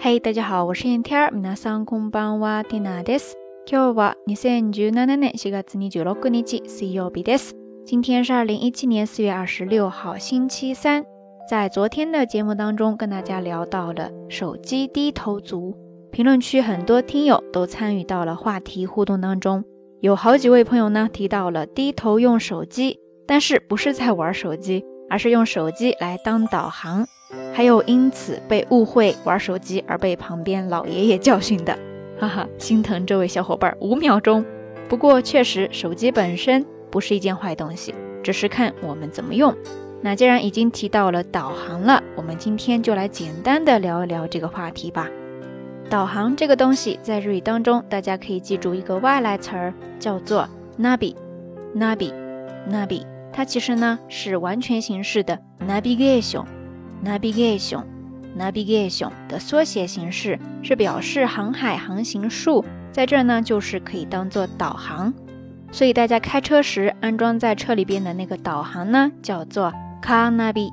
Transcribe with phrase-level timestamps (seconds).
[0.00, 1.30] 嘿，大家好，我是燕天儿。
[1.32, 3.36] 皆さんこんばんは、ティナです。
[3.66, 7.54] 今日は二千十七年四月二十六日、水曜日です。
[7.84, 11.04] 今天是二零一七年四月二十六号，星期三。
[11.48, 15.76] 在昨天的节目当中，跟大家聊到了手机低头族。
[16.10, 19.64] 评论区很多听友都参与到了话题互动当中，
[20.00, 27.06] 有好几位朋友呢提到了低头用手机，但是不是在玩手机，而是用手机来当导航。
[27.53, 31.77] 还有因此被误会玩手机而被旁边老爷爷教训的，
[32.19, 34.43] 哈哈，心疼这位小伙伴五秒钟。
[34.87, 39.55] 不过确实，手机本身不是一件坏东西，只是看我们怎么用。
[40.01, 45.07] 那既然已经提到了导航了，我们今天就来简单的聊一聊这个话题吧。
[45.89, 50.47] 导航这个东西在日语当中，大家可以记住一个外来词儿，叫做
[50.79, 55.37] nabi，nabi，nabi，它其实呢是完全形式的
[55.67, 56.45] navigation。
[57.04, 57.82] navigation
[58.36, 65.12] navigation 的缩写形式是表示航海航行术，在这儿呢就是可以当做导航，
[65.72, 70.68] 所以大家开车时安装在车里边的那个导航呢叫做 car navi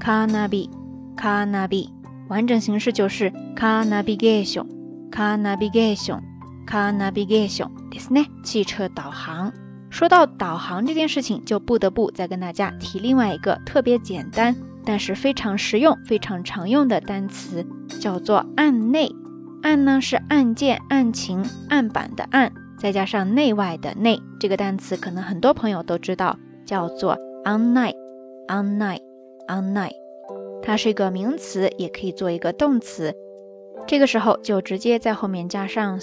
[0.00, 0.68] car navi
[1.16, 1.88] car navi，
[2.28, 4.66] 完整形式就是 car navigation
[5.10, 6.20] car navigation
[6.66, 9.52] car navigation，ですね，汽车导航。
[9.90, 14.54] 说到导航这件事情，就不得不再跟大家提另外一个特别简单。
[14.85, 17.65] 但是非常实用、非常常用的单词
[17.99, 19.09] 叫做“案内”。
[19.63, 27.95] 案呢是案件、案情、案板的案，再加上内外的内，这个单词可能很多朋友都知道，叫做 “on night”。
[28.49, 29.93] on night，on night，
[30.61, 33.15] 它是一个名词，也可以做一个动词。
[33.87, 35.97] 这个时候就直接在后面加上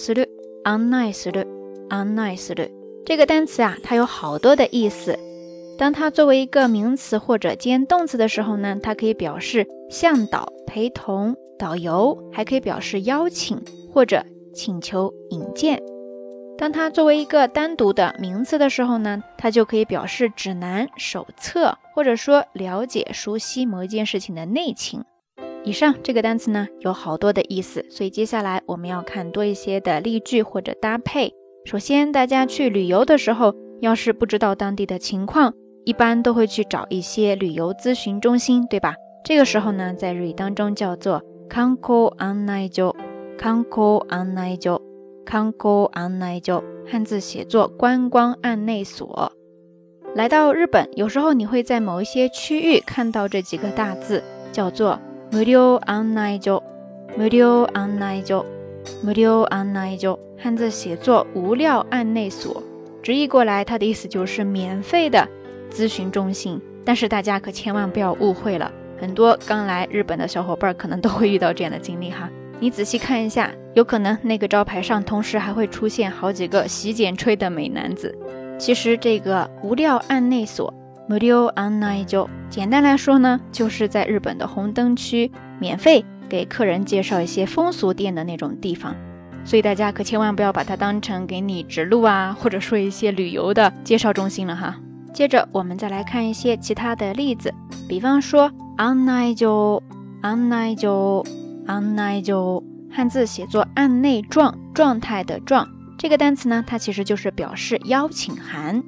[0.64, 2.70] “on night”，on night，
[3.04, 5.18] 这个单词啊，它有好多的意思。
[5.80, 13.58] 当它作为一个名词或者兼动词的时候呢，它可以表示向导、陪同、导游，还可以表示邀请
[13.90, 14.22] 或者
[14.54, 15.80] 请求引荐。
[16.58, 25.02] 当它作为一个单独的名词的时候呢，它就可以表示指南、手册，或者说了解、熟悉某一件事情的内情。
[25.64, 31.32] 以上这个单词呢有好多的意思，所以接下来我们要看多一些的例句或者搭配。
[31.64, 35.54] 首先，大家去旅游的时候，要是不知道当地的情况，
[35.84, 38.94] 一般都会去找一些旅游咨询中心，对吧？
[39.24, 49.32] 这个时候呢，在日语当中叫做 kanko anaijo，kanko anaijo，kanko anaijo，汉字写作观光案内所。
[50.14, 54.98] 来到日本，有时候你会在某一些区域看到这几个大字，叫做
[55.30, 62.62] murio anaijo，murio anaijo，murio anaijo，汉字写作无料案内所。
[63.02, 65.28] 直译过来，它的意思就是免费的。
[65.70, 68.70] 咨询中心，但是大家可千万不要误会了，
[69.00, 72.28] 很多刚来日本的小伙伴可能都会遇到这样的经历哈。
[72.58, 78.14] 你仔细看一下，有可能那个招牌上同时还会出现好几个洗剪吹的美男子。
[78.58, 80.74] 其实这个无料案内所
[81.08, 88.94] （Murio Anaijo） 简单来说呢，就是在日本的红灯区免费给客人介绍一些风俗店的那种地方。
[89.42, 94.76] 所以大家可千万不要把它当成给你指路啊，或者说一些旅游的介绍中心了哈。
[95.12, 97.52] 接着我们再来看一些其他的例子，
[97.88, 105.68] 比方说 “an nai jo”，“an nai jo”，“an nai jo”，汉字写作“案内状”，状态的“状”。
[105.98, 108.82] 这个单词呢，它其实就是表示邀请函。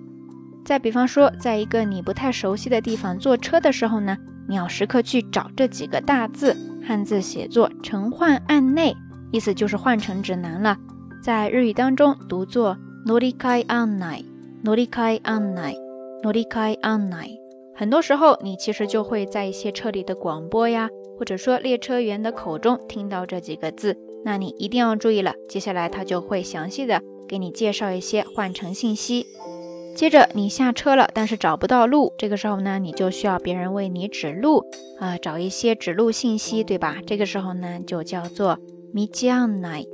[0.65, 4.17] 再比方说，在一个你不太熟悉的地方坐车的时候呢，
[4.49, 6.57] 你要时刻去找这几个大字，
[6.87, 8.97] 汉字写作“乘换案内”，
[9.33, 10.79] 意思就是换乘指南了。
[11.21, 15.21] 在日语当中读作 “norikai annai”，“norikai
[16.23, 16.25] annai”。
[16.25, 17.41] 诺里开案内，
[17.75, 20.89] 很多时候你其实就会在一些车里的广播呀，
[21.19, 25.35] 或者说列车员的口中听到这几个字，那你一定要注意了。
[25.49, 29.27] 接下来他就会详细的给你介绍一些换乘信息。
[29.97, 34.65] 接着你下车了，但是找不到路，这个时候呢，你就需要别人为你指路
[34.99, 36.97] 啊，找一些指路信息，对吧？
[37.07, 38.59] 这个时候呢，就叫做
[38.95, 39.87] 米吉案内，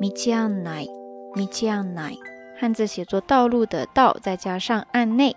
[0.00, 0.88] 米吉案内，
[1.34, 2.18] 米吉案内，
[2.58, 5.36] 汉字写作道路的道，再加上案内。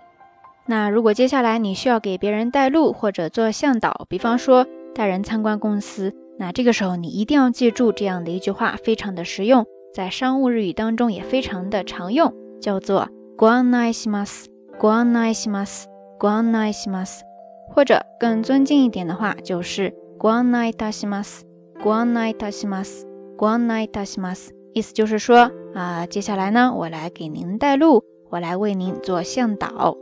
[0.67, 14.45] 那如果接下来你需要给别人带路或者做向导，比方说带人参观公司，那这个时候你一定要记住这样的一句话，非常的实用，在商务日语当中也非常的常用，叫做“ご案内します”，
[14.79, 15.85] ご案内します，
[16.19, 17.21] ご案内します。
[17.73, 21.41] 或者更尊敬一点的话，就是“ご案内いたします”，
[21.83, 23.05] ご案内いたします，
[23.37, 24.51] ご案内いたします。
[24.73, 29.97] 意思就是说啊，接下来呢，我来给您带路，我来为您做向导。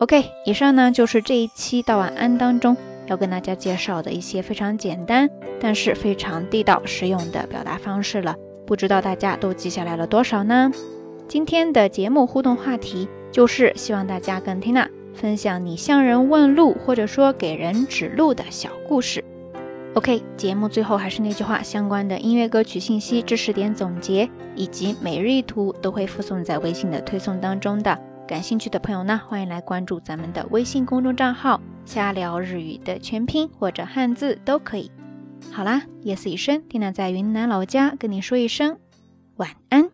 [0.00, 2.76] OK，以上呢就是这一期到晚安当中
[3.08, 5.28] 要跟大家介绍的一些非常简单，
[5.58, 8.36] 但是非常地道实用的表达方式了。
[8.64, 10.70] 不知道大家都记下来了多少呢？
[11.26, 19.24] 今天的节目互动话题就是希望大家跟缇娜分享你向人问路或者说给人指路的小故事。
[19.94, 27.98] OK，节目最后还是那句话，相关的音乐歌曲信息、知识点总结以及每日一图都会附送在微信的推送当中的。
[28.28, 34.90] 感兴趣的朋友呢，欢迎来关注咱们的微信公众账号“瞎聊日语”的全拼或者汉字都可以。
[35.50, 38.78] 好啦，夜色已深，蒂娜在云南老家跟你说一声
[39.36, 39.88] 晚安。